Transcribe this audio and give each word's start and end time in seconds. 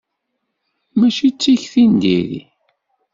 Mačči 0.99 1.29
d 1.33 1.35
tikti 1.41 1.83
n 1.91 1.93
diri. 2.01 2.41